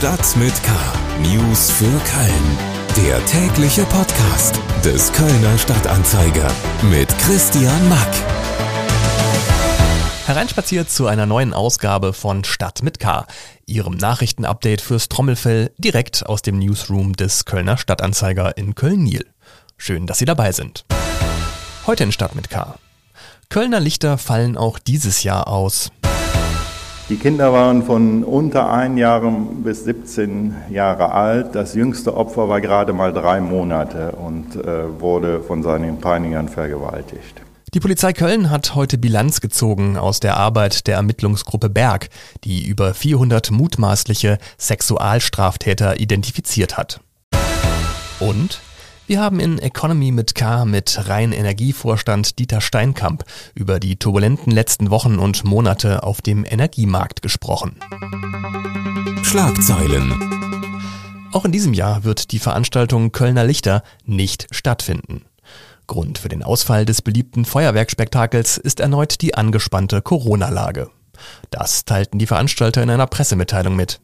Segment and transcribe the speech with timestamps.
[0.00, 0.72] Stadt mit K.
[1.20, 3.06] News für Köln.
[3.06, 6.50] Der tägliche Podcast des Kölner Stadtanzeiger
[6.90, 8.08] mit Christian Mack.
[10.24, 13.26] Hereinspaziert zu einer neuen Ausgabe von Stadt mit K,
[13.66, 19.26] Ihrem Nachrichtenupdate fürs Trommelfell direkt aus dem Newsroom des Kölner Stadtanzeiger in Köln-Niel.
[19.76, 20.86] Schön, dass Sie dabei sind.
[21.86, 22.76] Heute in Stadt mit K.
[23.50, 25.90] Kölner Lichter fallen auch dieses Jahr aus.
[27.10, 31.56] Die Kinder waren von unter ein Jahren bis 17 Jahre alt.
[31.56, 37.42] Das jüngste Opfer war gerade mal drei Monate und äh, wurde von seinen Peinigern vergewaltigt.
[37.74, 42.10] Die Polizei Köln hat heute Bilanz gezogen aus der Arbeit der Ermittlungsgruppe Berg,
[42.44, 47.00] die über 400 mutmaßliche Sexualstraftäter identifiziert hat.
[48.20, 48.60] Und
[49.10, 53.24] wir haben in Economy mit K mit Rhein-Energievorstand Dieter Steinkamp
[53.56, 57.74] über die turbulenten letzten Wochen und Monate auf dem Energiemarkt gesprochen.
[59.24, 60.14] Schlagzeilen.
[61.32, 65.24] Auch in diesem Jahr wird die Veranstaltung Kölner Lichter nicht stattfinden.
[65.88, 70.88] Grund für den Ausfall des beliebten Feuerwerkspektakels ist erneut die angespannte Corona-Lage.
[71.50, 74.00] Das teilten die Veranstalter in einer Pressemitteilung mit.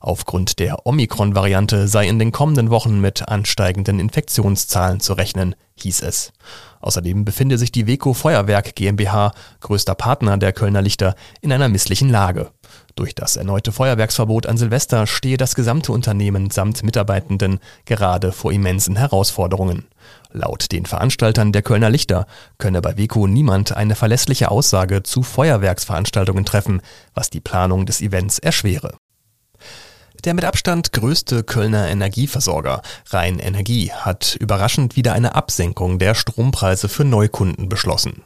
[0.00, 6.32] Aufgrund der Omikron-Variante sei in den kommenden Wochen mit ansteigenden Infektionszahlen zu rechnen, hieß es.
[6.80, 12.08] Außerdem befinde sich die Weco Feuerwerk GmbH, größter Partner der Kölner Lichter, in einer misslichen
[12.08, 12.50] Lage.
[12.94, 18.96] Durch das erneute Feuerwerksverbot an Silvester stehe das gesamte Unternehmen samt Mitarbeitenden gerade vor immensen
[18.96, 19.86] Herausforderungen.
[20.30, 22.26] Laut den Veranstaltern der Kölner Lichter
[22.58, 26.80] könne bei Weco niemand eine verlässliche Aussage zu Feuerwerksveranstaltungen treffen,
[27.14, 28.96] was die Planung des Events erschwere.
[30.24, 36.88] Der mit Abstand größte Kölner Energieversorger, Rhein Energie, hat überraschend wieder eine Absenkung der Strompreise
[36.88, 38.24] für Neukunden beschlossen.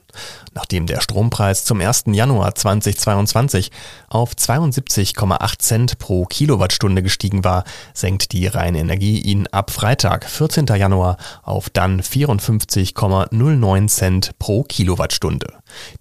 [0.54, 2.04] Nachdem der Strompreis zum 1.
[2.08, 3.70] Januar 2022
[4.08, 10.66] auf 72,8 Cent pro Kilowattstunde gestiegen war, senkt die Rhein Energie ihn ab Freitag, 14.
[10.66, 15.52] Januar, auf dann 54,09 Cent pro Kilowattstunde.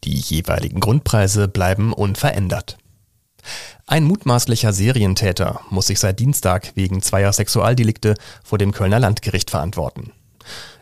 [0.05, 2.77] Die jeweiligen Grundpreise bleiben unverändert.
[3.91, 10.13] Ein mutmaßlicher Serientäter muss sich seit Dienstag wegen zweier Sexualdelikte vor dem Kölner Landgericht verantworten.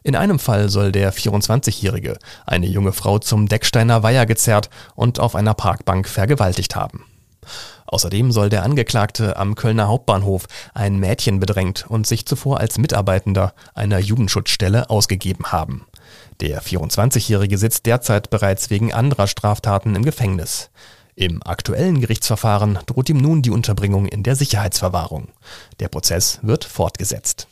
[0.03, 5.33] In einem Fall soll der 24-Jährige eine junge Frau zum Decksteiner Weiher gezerrt und auf
[5.33, 7.03] einer Parkbank vergewaltigt haben.
[7.87, 10.45] Außerdem soll der Angeklagte am Kölner Hauptbahnhof
[10.75, 15.87] ein Mädchen bedrängt und sich zuvor als Mitarbeitender einer Jugendschutzstelle ausgegeben haben.
[16.41, 20.69] Der 24-Jährige sitzt derzeit bereits wegen anderer Straftaten im Gefängnis.
[21.19, 25.27] Im aktuellen Gerichtsverfahren droht ihm nun die Unterbringung in der Sicherheitsverwahrung.
[25.81, 27.49] Der Prozess wird fortgesetzt.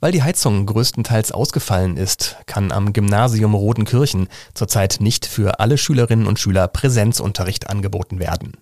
[0.00, 6.26] Weil die Heizung größtenteils ausgefallen ist, kann am Gymnasium Rodenkirchen zurzeit nicht für alle Schülerinnen
[6.26, 8.52] und Schüler Präsenzunterricht angeboten werden.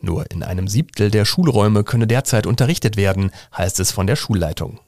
[0.00, 4.78] Nur in einem Siebtel der Schulräume könne derzeit unterrichtet werden, heißt es von der Schulleitung.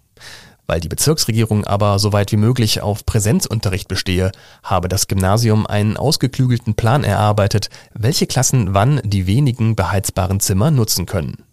[0.67, 4.33] Weil die Bezirksregierung aber so weit wie möglich auf Präsenzunterricht bestehe,
[4.63, 11.07] habe das Gymnasium einen ausgeklügelten Plan erarbeitet, welche Klassen wann die wenigen beheizbaren Zimmer nutzen
[11.07, 11.45] können.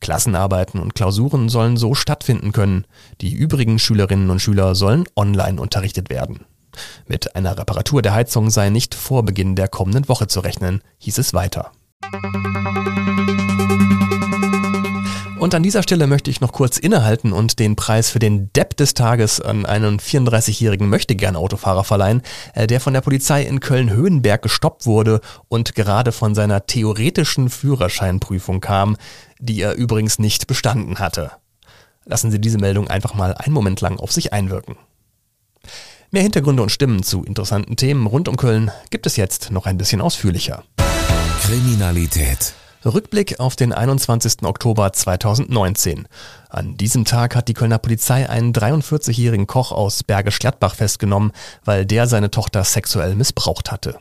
[0.00, 2.86] Klassenarbeiten und Klausuren sollen so stattfinden können.
[3.20, 6.46] Die übrigen Schülerinnen und Schüler sollen online unterrichtet werden.
[7.06, 11.18] Mit einer Reparatur der Heizung sei nicht vor Beginn der kommenden Woche zu rechnen, hieß
[11.18, 11.72] es weiter.
[15.40, 18.76] Und an dieser Stelle möchte ich noch kurz innehalten und den Preis für den Depp
[18.76, 22.20] des Tages an einen 34-jährigen Möchtegern-Autofahrer verleihen,
[22.52, 28.60] äh, der von der Polizei in Köln-Höhenberg gestoppt wurde und gerade von seiner theoretischen Führerscheinprüfung
[28.60, 28.98] kam,
[29.38, 31.32] die er übrigens nicht bestanden hatte.
[32.04, 34.76] Lassen Sie diese Meldung einfach mal einen Moment lang auf sich einwirken.
[36.10, 39.78] Mehr Hintergründe und Stimmen zu interessanten Themen rund um Köln gibt es jetzt noch ein
[39.78, 40.64] bisschen ausführlicher.
[41.40, 42.52] Kriminalität.
[42.84, 44.42] Rückblick auf den 21.
[44.42, 46.08] Oktober 2019.
[46.48, 51.32] An diesem Tag hat die Kölner Polizei einen 43-jährigen Koch aus Bergisch Gladbach festgenommen,
[51.64, 53.98] weil der seine Tochter sexuell missbraucht hatte.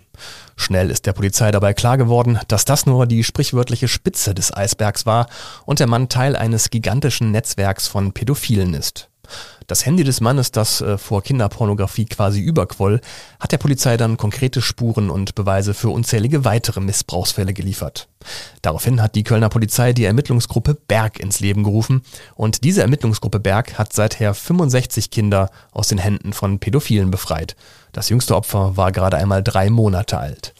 [0.55, 5.05] Schnell ist der Polizei dabei klar geworden, dass das nur die sprichwörtliche Spitze des Eisbergs
[5.05, 5.27] war
[5.65, 9.08] und der Mann Teil eines gigantischen Netzwerks von Pädophilen ist.
[9.69, 13.01] Das Handy des Mannes, das äh, vor Kinderpornografie quasi überquoll,
[13.39, 18.09] hat der Polizei dann konkrete Spuren und Beweise für unzählige weitere Missbrauchsfälle geliefert.
[18.63, 22.01] Daraufhin hat die Kölner Polizei die Ermittlungsgruppe Berg ins Leben gerufen
[22.33, 27.55] und diese Ermittlungsgruppe Berg hat seither 65 Kinder aus den Händen von Pädophilen befreit.
[27.91, 30.55] Das jüngste Opfer war gerade einmal drei Monate alt.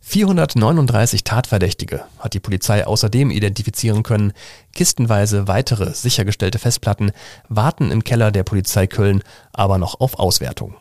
[0.00, 4.32] 439 Tatverdächtige hat die Polizei außerdem identifizieren können.
[4.72, 7.12] Kistenweise weitere sichergestellte Festplatten
[7.48, 9.22] warten im Keller der Polizei Köln
[9.52, 10.76] aber noch auf Auswertung.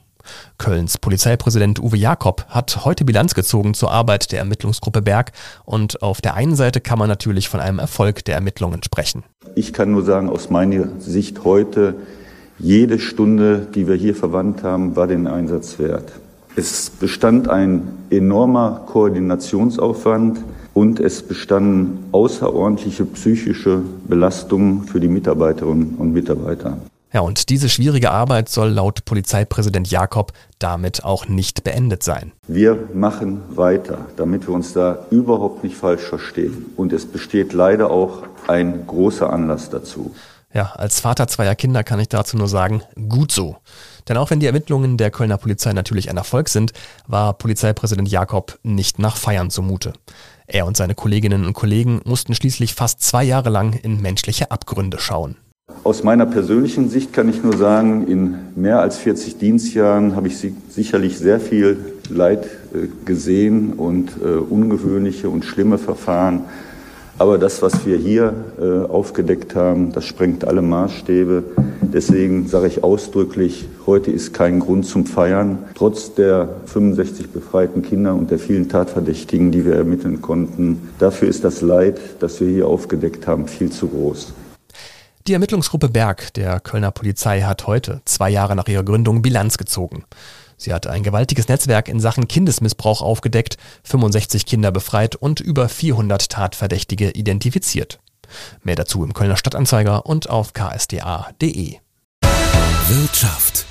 [0.58, 5.32] Kölns Polizeipräsident Uwe Jakob hat heute Bilanz gezogen zur Arbeit der Ermittlungsgruppe Berg
[5.66, 9.24] und auf der einen Seite kann man natürlich von einem Erfolg der Ermittlungen sprechen.
[9.56, 11.96] Ich kann nur sagen, aus meiner Sicht heute,
[12.58, 16.12] jede Stunde, die wir hier verwandt haben, war den Einsatz wert.
[16.58, 20.40] Es bestand ein enormer Koordinationsaufwand
[20.74, 26.78] und es bestanden außerordentliche psychische Belastungen für die Mitarbeiterinnen und Mitarbeiter.
[27.12, 32.32] Ja, und diese schwierige Arbeit soll laut Polizeipräsident Jakob damit auch nicht beendet sein.
[32.48, 36.66] Wir machen weiter, damit wir uns da überhaupt nicht falsch verstehen.
[36.76, 40.14] Und es besteht leider auch ein großer Anlass dazu.
[40.56, 43.58] Ja, als Vater zweier Kinder kann ich dazu nur sagen, gut so.
[44.08, 46.72] Denn auch wenn die Ermittlungen der Kölner Polizei natürlich ein Erfolg sind,
[47.08, 49.92] war Polizeipräsident Jakob nicht nach Feiern zumute.
[50.48, 54.98] Er und seine Kolleginnen und Kollegen mussten schließlich fast zwei Jahre lang in menschliche Abgründe
[54.98, 55.36] schauen.
[55.84, 60.38] Aus meiner persönlichen Sicht kann ich nur sagen, in mehr als 40 Dienstjahren habe ich
[60.70, 66.46] sicherlich sehr viel Leid äh, gesehen und äh, ungewöhnliche und schlimme Verfahren.
[67.18, 71.44] Aber das, was wir hier äh, aufgedeckt haben, das sprengt alle Maßstäbe.
[71.82, 75.60] Deswegen sage ich ausdrücklich, heute ist kein Grund zum Feiern.
[75.76, 81.46] Trotz der 65 befreiten Kinder und der vielen Tatverdächtigen, die wir ermitteln konnten, dafür ist
[81.46, 84.34] das Leid, das wir hier aufgedeckt haben, viel zu groß.
[85.28, 90.04] Die Ermittlungsgruppe Berg der Kölner Polizei hat heute, zwei Jahre nach ihrer Gründung, Bilanz gezogen.
[90.58, 96.30] Sie hat ein gewaltiges Netzwerk in Sachen Kindesmissbrauch aufgedeckt, 65 Kinder befreit und über 400
[96.30, 98.00] Tatverdächtige identifiziert.
[98.64, 101.78] Mehr dazu im Kölner Stadtanzeiger und auf ksda.de.
[102.88, 103.66] Wirtschaft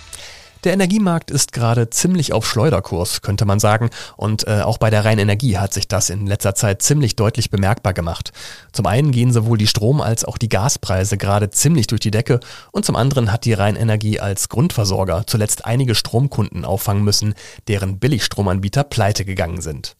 [0.64, 3.90] der Energiemarkt ist gerade ziemlich auf Schleuderkurs, könnte man sagen.
[4.16, 7.92] Und äh, auch bei der Rheinenergie hat sich das in letzter Zeit ziemlich deutlich bemerkbar
[7.92, 8.32] gemacht.
[8.72, 12.40] Zum einen gehen sowohl die Strom- als auch die Gaspreise gerade ziemlich durch die Decke.
[12.72, 17.34] Und zum anderen hat die Rheinenergie als Grundversorger zuletzt einige Stromkunden auffangen müssen,
[17.68, 19.96] deren Billigstromanbieter pleite gegangen sind.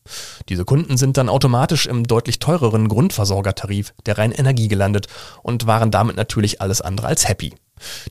[0.49, 5.07] Diese Kunden sind dann automatisch im deutlich teureren Grundversorgertarif der Rheinenergie gelandet
[5.43, 7.55] und waren damit natürlich alles andere als happy.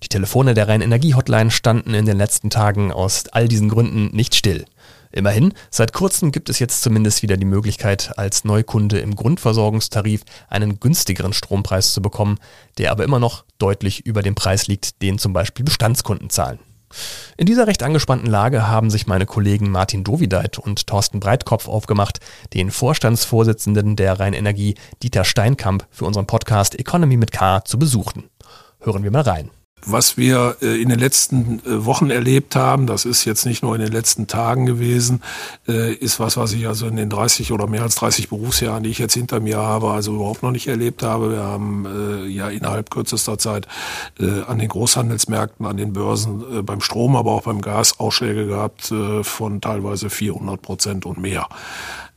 [0.01, 4.65] Die Telefone der Rhein-Energie-Hotline standen in den letzten Tagen aus all diesen Gründen nicht still.
[5.12, 10.80] Immerhin, seit kurzem gibt es jetzt zumindest wieder die Möglichkeit, als Neukunde im Grundversorgungstarif einen
[10.80, 12.39] günstigeren Strompreis zu bekommen,
[12.80, 16.59] der aber immer noch deutlich über dem Preis liegt, den zum Beispiel Bestandskunden zahlen.
[17.38, 22.19] In dieser recht angespannten Lage haben sich meine Kollegen Martin Dovideit und Thorsten Breitkopf aufgemacht,
[22.54, 28.30] den Vorstandsvorsitzenden der Rheinenergie Dieter Steinkamp für unseren Podcast Economy mit K zu besuchen.
[28.83, 29.50] Hören wir mal rein.
[29.85, 33.75] Was wir äh, in den letzten äh, Wochen erlebt haben, das ist jetzt nicht nur
[33.75, 35.21] in den letzten Tagen gewesen,
[35.68, 38.89] äh, ist was, was ich also in den 30 oder mehr als 30 Berufsjahren, die
[38.89, 41.31] ich jetzt hinter mir habe, also überhaupt noch nicht erlebt habe.
[41.31, 43.68] Wir haben ja innerhalb kürzester Zeit
[44.19, 49.62] an den Großhandelsmärkten, an den Börsen, beim Strom, aber auch beim Gas Ausschläge gehabt von
[49.62, 51.47] teilweise 400 Prozent und mehr.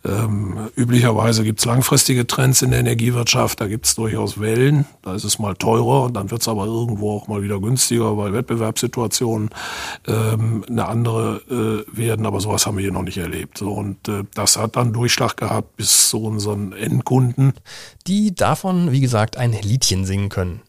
[0.05, 5.15] Ähm, üblicherweise gibt es langfristige Trends in der Energiewirtschaft, da gibt es durchaus Wellen, da
[5.15, 9.51] ist es mal teurer, dann wird es aber irgendwo auch mal wieder günstiger, weil Wettbewerbssituationen
[10.07, 13.59] ähm, eine andere äh, werden, aber sowas haben wir hier noch nicht erlebt.
[13.59, 17.55] So, und äh, das hat dann Durchschlag gehabt bis zu unseren Endkunden.
[18.07, 20.61] Die davon, wie gesagt, ein Liedchen singen können.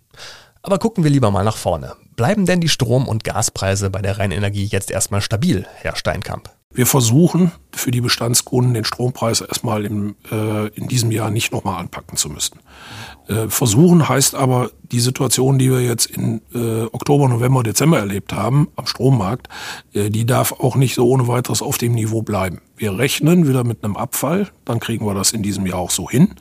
[0.63, 1.93] Aber gucken wir lieber mal nach vorne.
[2.15, 6.56] Bleiben denn die Strom- und Gaspreise bei der Rheinenergie jetzt erstmal stabil, Herr Steinkamp?
[6.77, 11.79] Wir versuchen für die Bestandskunden den Strompreis erstmal im, äh, in diesem Jahr nicht nochmal
[11.79, 12.59] anpacken zu müssen.
[13.27, 18.31] Äh, versuchen heißt aber, die Situation, die wir jetzt in äh, Oktober, November, Dezember erlebt
[18.31, 19.49] haben am Strommarkt,
[19.93, 22.61] äh, die darf auch nicht so ohne weiteres auf dem Niveau bleiben.
[22.75, 26.07] Wir rechnen wieder mit einem Abfall, dann kriegen wir das in diesem Jahr auch so
[26.07, 26.35] hin.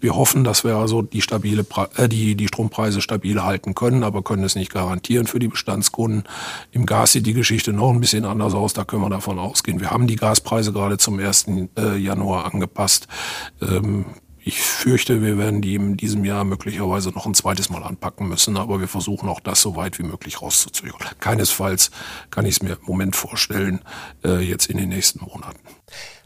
[0.00, 1.64] Wir hoffen, dass wir also die, stabile,
[1.96, 6.24] äh, die, die Strompreise stabil halten können, aber können es nicht garantieren für die Bestandskunden.
[6.72, 9.80] Im Gas sieht die Geschichte noch ein bisschen anders aus, da können wir davon ausgehen.
[9.80, 11.46] Wir haben die Gaspreise gerade zum 1.
[11.78, 13.08] Äh, Januar angepasst.
[13.60, 14.06] Ähm,
[14.42, 18.56] ich fürchte, wir werden die in diesem Jahr möglicherweise noch ein zweites Mal anpacken müssen,
[18.56, 21.10] aber wir versuchen auch das so weit wie möglich rauszuzögern.
[21.20, 21.90] Keinesfalls
[22.30, 23.80] kann ich es mir im Moment vorstellen,
[24.24, 25.60] äh, jetzt in den nächsten Monaten.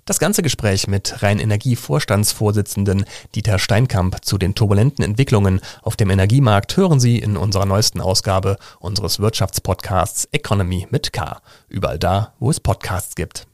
[0.06, 7.00] Das ganze Gespräch mit Rhein-Energie-Vorstandsvorsitzenden Dieter Steinkamp zu den turbulenten Entwicklungen auf dem Energiemarkt hören
[7.00, 11.40] Sie in unserer neuesten Ausgabe unseres Wirtschaftspodcasts Economy mit K.
[11.68, 13.46] Überall da, wo es Podcasts gibt.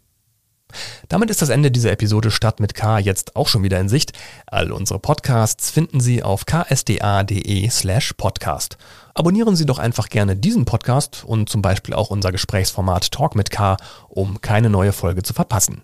[1.09, 4.13] Damit ist das Ende dieser Episode Stadt mit K jetzt auch schon wieder in Sicht.
[4.47, 8.77] All unsere Podcasts finden Sie auf ksda.de slash podcast.
[9.15, 13.53] Abonnieren Sie doch einfach gerne diesen Podcast und zum Beispiel auch unser Gesprächsformat Talk mit
[13.53, 13.77] K,
[14.09, 15.83] um keine neue Folge zu verpassen.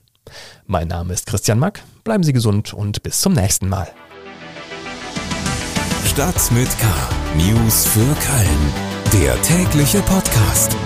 [0.66, 3.88] Mein Name ist Christian Mack, bleiben Sie gesund und bis zum nächsten Mal.
[6.06, 6.87] Stadt mit K.
[7.37, 9.23] News für Köln.
[9.23, 10.76] Der tägliche Podcast.